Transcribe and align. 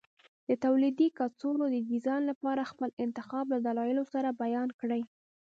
د 0.47 0.49
تولیدي 0.63 1.07
کڅوړو 1.17 1.65
د 1.73 1.77
ډیزاین 1.89 2.23
لپاره 2.31 2.69
خپل 2.71 2.89
انتخاب 3.05 3.45
له 3.53 3.59
دلایلو 3.67 4.03
سره 4.13 4.37
بیان 4.43 4.69
کړئ. 4.79 5.01